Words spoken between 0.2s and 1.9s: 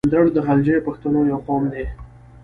د غلجیو پښتنو یو قوم ده.